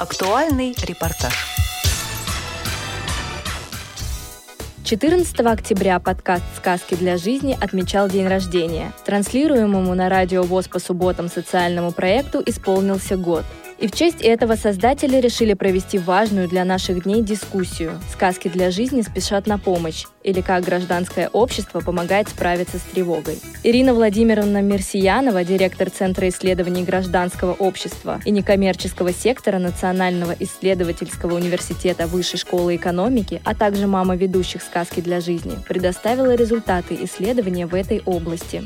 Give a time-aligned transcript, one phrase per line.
[0.00, 1.34] Актуальный репортаж.
[4.82, 8.94] 14 октября подкаст «Сказки для жизни» отмечал день рождения.
[9.04, 13.44] Транслируемому на радио ВОЗ по субботам социальному проекту исполнился год–
[13.80, 19.00] и в честь этого создатели решили провести важную для наших дней дискуссию «Сказки для жизни
[19.00, 23.38] спешат на помощь» или «Как гражданское общество помогает справиться с тревогой».
[23.64, 32.38] Ирина Владимировна Мерсиянова, директор Центра исследований гражданского общества и некоммерческого сектора Национального исследовательского университета Высшей
[32.38, 38.62] школы экономики, а также мама ведущих «Сказки для жизни», предоставила результаты исследования в этой области.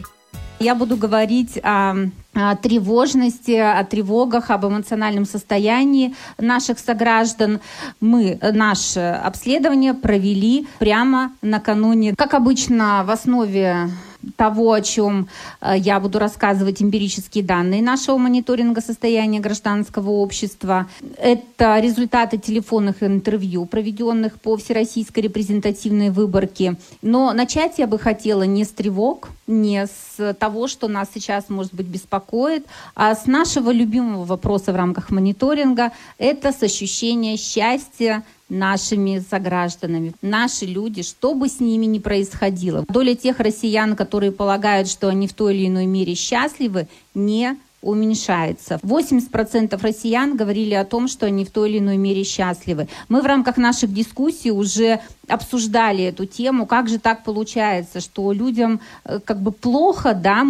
[0.58, 1.94] Я буду говорить о
[2.34, 7.60] о тревожности, о тревогах, об эмоциональном состоянии наших сограждан.
[8.00, 12.14] Мы наше обследование провели прямо накануне.
[12.16, 13.88] Как обычно, в основе
[14.36, 15.28] того, о чем
[15.60, 20.86] э, я буду рассказывать, эмпирические данные нашего мониторинга состояния гражданского общества.
[21.16, 26.76] Это результаты телефонных интервью, проведенных по всероссийской репрезентативной выборке.
[27.02, 31.74] Но начать я бы хотела не с тревог, не с того, что нас сейчас, может
[31.74, 35.92] быть, беспокоит, а с нашего любимого вопроса в рамках мониторинга.
[36.18, 42.84] Это с ощущения счастья, нашими согражданами, наши люди, что бы с ними ни происходило.
[42.88, 48.80] Доля тех россиян, которые полагают, что они в той или иной мере счастливы, не уменьшается.
[48.82, 52.88] 80% россиян говорили о том, что они в той или иной мере счастливы.
[53.08, 58.80] Мы в рамках наших дискуссий уже обсуждали эту тему, как же так получается, что людям
[59.04, 60.44] э, как бы плохо, да,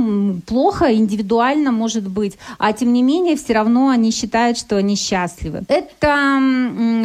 [0.46, 5.62] плохо индивидуально может быть, а тем не менее все равно они считают, что они счастливы.
[5.68, 6.38] Это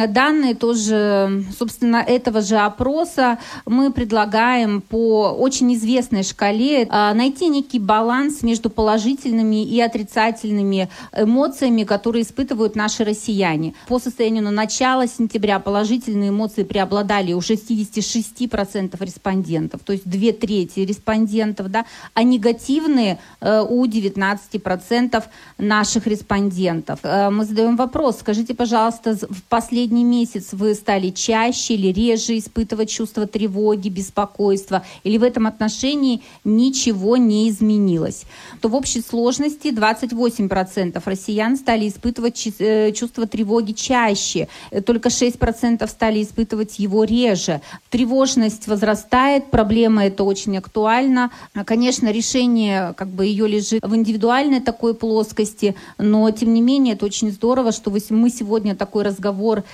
[0.08, 7.78] данные тоже, собственно, этого же опроса мы предлагаем по очень известной шкале а, найти некий
[7.78, 13.74] баланс между положительными и отрицательными эмоциями, которые испытывают наши россияне.
[13.88, 20.80] По состоянию на начало сентября положительные эмоции преобладали уже 66% респондентов, то есть две трети
[20.80, 21.84] респондентов, да,
[22.14, 25.24] а негативные э, у 19%
[25.58, 27.00] наших респондентов.
[27.02, 32.90] Э, мы задаем вопрос, скажите, пожалуйста, в последний месяц вы стали чаще или реже испытывать
[32.90, 38.24] чувство тревоги, беспокойства, или в этом отношении ничего не изменилось?
[38.60, 44.48] То в общей сложности 28% россиян стали испытывать э, чувство тревоги чаще,
[44.86, 47.62] только 6% стали испытывать его реже дальше.
[47.90, 51.30] Тревожность возрастает, проблема это очень актуальна.
[51.64, 57.06] Конечно, решение как бы ее лежит в индивидуальной такой плоскости, но тем не менее это
[57.06, 59.64] очень здорово, что мы сегодня такой разговор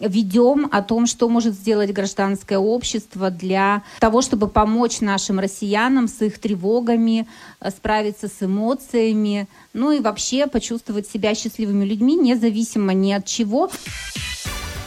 [0.00, 6.22] ведем о том, что может сделать гражданское общество для того, чтобы помочь нашим россиянам с
[6.22, 7.26] их тревогами,
[7.60, 13.70] э, справиться с эмоциями, ну и вообще почувствовать себя счастливыми людьми, независимо ни от чего.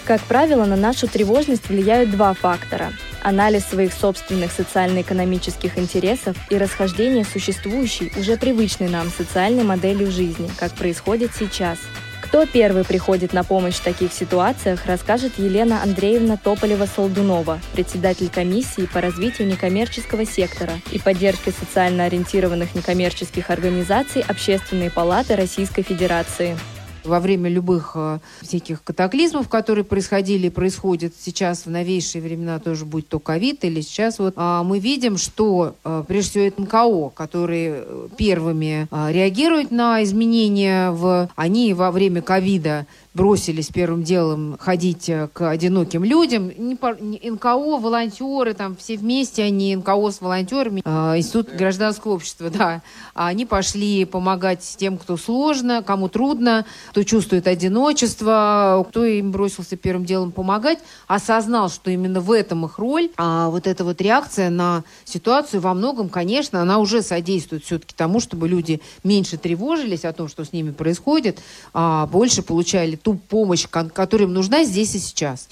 [0.07, 7.25] Как правило, на нашу тревожность влияют два фактора– анализ своих собственных социально-экономических интересов и расхождение
[7.25, 11.77] существующей, уже привычной нам социальной моделью жизни, как происходит сейчас.
[12.21, 19.01] Кто первый приходит на помощь в таких ситуациях, расскажет Елена Андреевна Тополева-Солдунова, председатель комиссии по
[19.01, 26.57] развитию некоммерческого сектора и поддержке социально ориентированных некоммерческих организаций Общественной палаты Российской Федерации
[27.03, 32.85] во время любых э, всяких катаклизмов, которые происходили и происходят сейчас в новейшие времена, тоже
[32.85, 37.09] будь то ковид или сейчас, вот а, мы видим, что э, прежде всего это НКО,
[37.15, 41.29] которые э, первыми реагируют на изменения в...
[41.35, 42.85] Они во время ковида
[43.17, 46.49] бросились первым делом ходить э, к одиноким людям.
[46.49, 52.83] НКО, волонтеры, там все вместе, они НКО с волонтерами, э, Институт гражданского общества, да.
[53.15, 59.75] А они пошли помогать тем, кто сложно, кому трудно, кто чувствует одиночество, кто им бросился
[59.75, 63.09] первым делом помогать, осознал, что именно в этом их роль.
[63.17, 68.19] А вот эта вот реакция на ситуацию во многом, конечно, она уже содействует все-таки тому,
[68.19, 71.39] чтобы люди меньше тревожились о том, что с ними происходит,
[71.73, 75.47] а больше получали ту помощь, которая им нужна здесь и сейчас.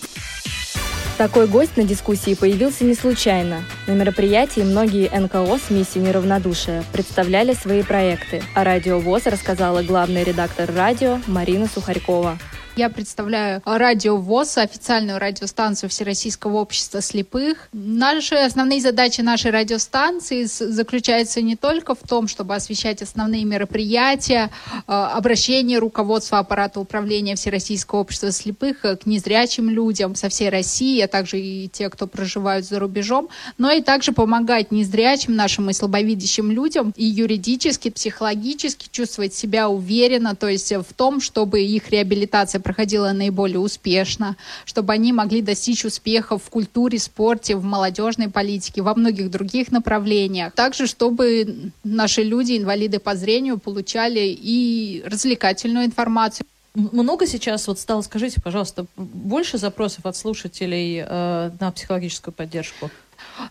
[1.17, 3.63] Такой гость на дискуссии появился не случайно.
[3.87, 10.25] На мероприятии многие НКО с миссией неравнодушия представляли свои проекты, а Радио ВОЗ рассказала главный
[10.25, 12.37] редактор радио Марина Сухарькова.
[12.77, 17.69] Я представляю радио ВОЗ, официальную радиостанцию Всероссийского общества слепых.
[17.71, 24.91] Наши основные задачи нашей радиостанции заключаются не только в том, чтобы освещать основные мероприятия, э,
[24.91, 31.39] обращение руководства аппарата управления Всероссийского общества слепых к незрячим людям со всей России, а также
[31.39, 36.93] и те, кто проживают за рубежом, но и также помогать незрячим нашим и слабовидящим людям
[36.97, 43.59] и юридически, психологически чувствовать себя уверенно, то есть в том, чтобы их реабилитация проходила наиболее
[43.59, 44.35] успешно,
[44.65, 50.51] чтобы они могли достичь успехов в культуре, спорте, в молодежной политике, во многих других направлениях.
[50.53, 56.47] Также, чтобы наши люди, инвалиды по зрению, получали и развлекательную информацию.
[56.73, 62.89] Много сейчас вот стало, скажите, пожалуйста, больше запросов от слушателей э, на психологическую поддержку?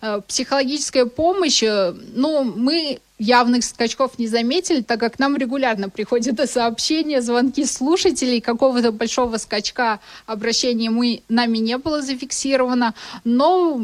[0.02, 6.50] Э, психологическая помощь, э, ну, мы явных скачков не заметили, так как нам регулярно приходят
[6.50, 12.94] сообщения, звонки слушателей, какого-то большого скачка обращения мы, нами не было зафиксировано,
[13.24, 13.80] но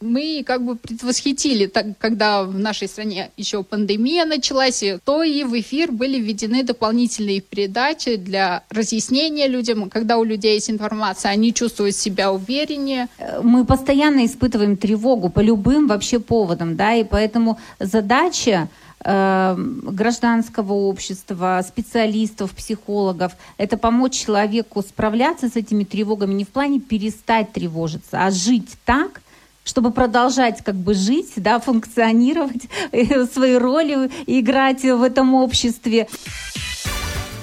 [0.00, 5.58] мы как бы предвосхитили, так, когда в нашей стране еще пандемия началась, то и в
[5.58, 11.96] эфир были введены дополнительные передачи для разъяснения людям, когда у людей есть информация, они чувствуют
[11.96, 13.08] себя увереннее.
[13.42, 18.68] Мы постоянно испытываем тревогу по любым вообще поводам, да, и поэтому задача
[19.04, 23.32] э, гражданского общества, специалистов, психологов.
[23.56, 29.22] Это помочь человеку справляться с этими тревогами не в плане перестать тревожиться, а жить так,
[29.64, 32.68] чтобы продолжать как бы жить, да, функционировать,
[33.32, 36.06] свои роли играть в этом обществе.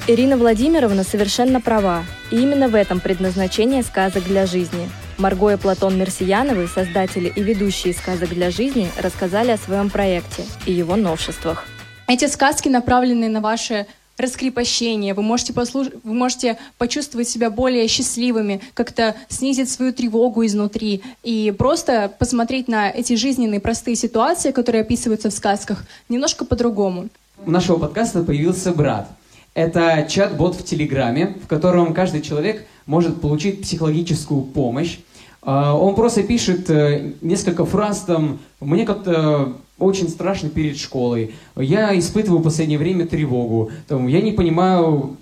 [0.07, 2.03] Ирина Владимировна совершенно права.
[2.31, 4.89] И именно в этом предназначение сказок для жизни.
[5.18, 10.71] Марго и Платон Мерсияновы, создатели и ведущие сказок для жизни, рассказали о своем проекте и
[10.71, 11.65] его новшествах.
[12.07, 13.85] Эти сказки направлены на ваше
[14.21, 15.88] раскрепощение, вы можете, послуш...
[16.03, 22.89] вы можете почувствовать себя более счастливыми, как-то снизить свою тревогу изнутри и просто посмотреть на
[22.89, 27.09] эти жизненные простые ситуации, которые описываются в сказках, немножко по-другому.
[27.45, 29.09] У нашего подкаста появился брат.
[29.53, 35.00] Это чат-бот в Телеграме, в котором каждый человек может получить психологическую помощь.
[35.41, 41.33] А, он просто пишет э, несколько фраз там, мне как-то очень страшно перед школой.
[41.56, 43.72] Я испытываю в последнее время тревогу.
[43.88, 45.18] Там, я не понимаю,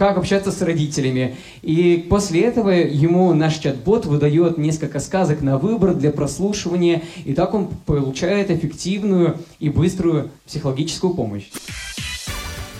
[0.00, 1.36] как общаться с родителями.
[1.60, 7.52] И после этого ему наш чат-бот выдает несколько сказок на выбор для прослушивания, и так
[7.52, 11.50] он получает эффективную и быструю психологическую помощь.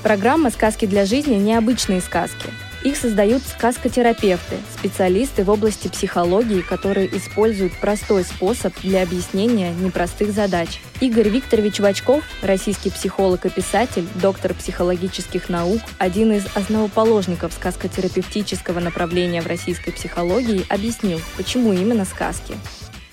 [0.02, 2.46] Программа «Сказки для жизни»– необычные сказки–
[2.82, 10.80] их создают сказкотерапевты, специалисты в области психологии, которые используют простой способ для объяснения непростых задач.
[11.00, 19.42] Игорь Викторович Вачков, российский психолог и писатель, доктор психологических наук, один из основоположников сказкотерапевтического направления
[19.42, 22.54] в российской психологии, объяснил, почему именно сказки.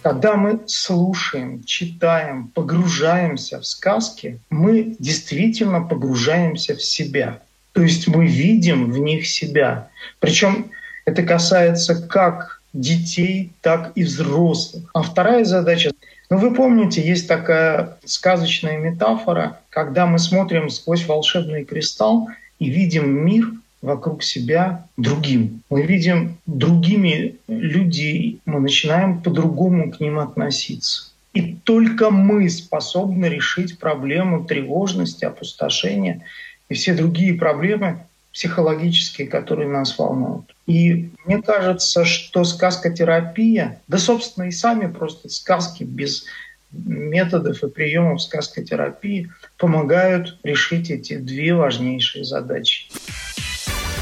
[0.02, 7.42] Когда мы слушаем, читаем, погружаемся в сказки, мы действительно погружаемся в себя–
[7.78, 9.90] то есть мы видим в них себя.
[10.20, 10.72] Причем
[11.06, 14.90] это касается как детей, так и взрослых.
[14.96, 15.92] А вторая задача
[16.32, 23.24] ну, вы помните, есть такая сказочная метафора, когда мы смотрим сквозь волшебный кристалл и видим
[23.24, 23.52] мир
[23.84, 25.62] вокруг себя другим.
[25.70, 31.12] Мы видим другими людей, мы начинаем по-другому к ним относиться.
[31.34, 36.24] И только мы способны решить проблему тревожности, опустошения
[36.70, 38.00] и все другие проблемы
[38.34, 40.56] психологические, которые нас волнуют.
[40.68, 46.26] И мне кажется, что сказкотерапия, да, собственно, и сами просто сказки без
[46.72, 52.88] методов и приемов сказкотерапии помогают решить эти две важнейшие задачи.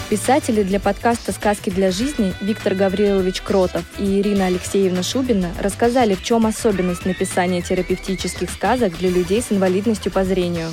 [0.10, 6.22] Писатели для подкаста «Сказки для жизни» Виктор Гаврилович Кротов и Ирина Алексеевна Шубина рассказали, в
[6.22, 10.70] чем особенность написания терапевтических сказок для людей с инвалидностью по зрению.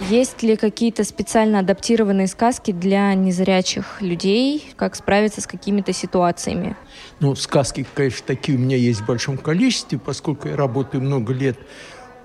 [0.00, 6.76] Есть ли какие-то специально адаптированные сказки для незрячих людей, как справиться с какими-то ситуациями?
[7.20, 11.56] Ну, сказки, конечно, такие у меня есть в большом количестве, поскольку я работаю много лет,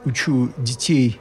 [0.04, 1.20] учу детей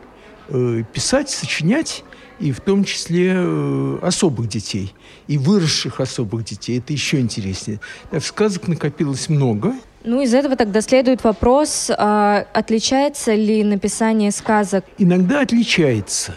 [0.49, 2.03] э, писать, сочинять,
[2.41, 4.95] и в том числе э, особых детей,
[5.27, 6.79] и выросших особых детей.
[6.79, 7.81] Это еще интереснее.
[8.11, 9.75] Так, сказок накопилось много,
[10.05, 14.85] ну, из этого тогда следует вопрос, а отличается ли написание сказок?
[14.99, 16.35] Иногда отличается.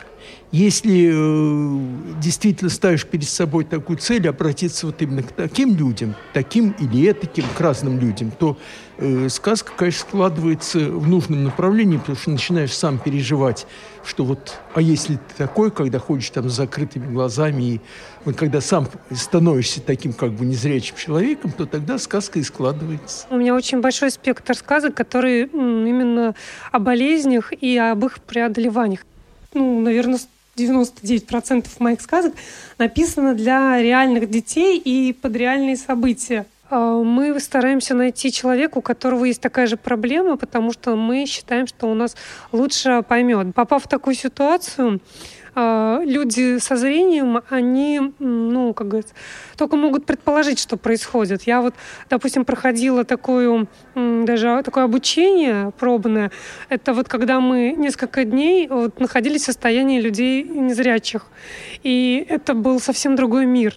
[0.52, 6.76] Если э, действительно ставишь перед собой такую цель обратиться вот именно к таким людям, таким
[6.78, 8.58] или таким, к разным людям, то
[8.98, 13.66] э, сказка, конечно, складывается в нужном направлении, потому что начинаешь сам переживать,
[14.04, 17.82] что вот, а если ты такой, когда ходишь там с закрытыми глазами, и
[18.26, 23.26] вот когда сам становишься таким как бы незрячим человеком, то тогда сказка и складывается.
[23.30, 26.36] У меня очень большой спектр сказок, которые именно
[26.74, 29.06] о болезнях и об их преодолеваниях.
[29.54, 30.20] Ну, наверное,
[30.56, 32.34] 99% моих сказок
[32.78, 36.46] написано для реальных детей и под реальные события.
[36.72, 41.68] А, мы стараемся найти человека, у которого есть такая же проблема, потому что мы считаем,
[41.68, 42.16] что у нас
[42.54, 43.54] лучше поймет.
[43.54, 45.02] Попав в такую ситуацию,
[45.54, 49.14] а, люди со зрением, они, ну, как говорится,
[49.58, 51.44] только могут предположить, что происходит.
[51.44, 51.76] Я вот,
[52.10, 56.32] допустим, проходила такое, даже такое обучение пробное.
[56.70, 61.26] Это вот когда мы несколько дней вот находились в состоянии людей незрячих.
[61.84, 63.76] И это был совсем другой мир.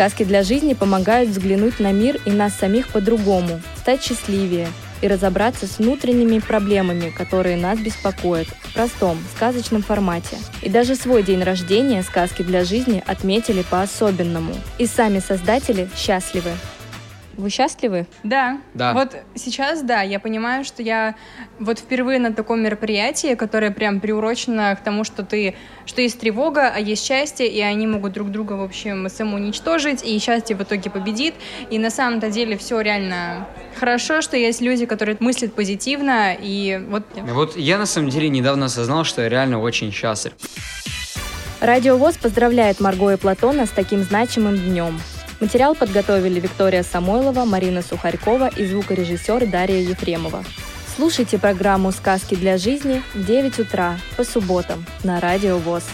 [0.00, 4.68] Сказки для жизни помогают взглянуть на мир и нас самих по-другому, стать счастливее–
[5.02, 10.38] и разобраться с внутренними проблемами, которые нас беспокоят, в простом, сказочном формате.
[10.62, 14.54] И даже свой день рождения «Сказки для жизни» отметили по-особенному.
[14.78, 16.50] И сами создатели счастливы.
[17.36, 18.06] Вы счастливы?
[18.22, 18.58] Да.
[18.74, 18.92] Да.
[18.92, 21.14] Вот сейчас, да, я понимаю, что я
[21.58, 25.54] вот впервые на таком мероприятии, которое прям приурочено к тому, что ты,
[25.86, 30.18] что есть тревога, а есть счастье, и они могут друг друга, в общем, самоуничтожить, и
[30.18, 31.34] счастье в итоге победит.
[31.70, 33.46] И на самом-то деле все реально
[33.78, 37.04] хорошо, что есть люди, которые мыслят позитивно, и вот...
[37.22, 40.32] Вот я на самом деле недавно осознал, что я реально очень счастлив.
[41.60, 44.98] Радио ВОЗ поздравляет Марго и Платона с таким значимым днем.
[45.40, 50.44] Материал подготовили Виктория Самойлова, Марина Сухарькова и звукорежиссер Дарья Ефремова.
[50.94, 55.84] Слушайте программу «Сказки для жизни» в 9 утра по субботам на Радио ВОЗ.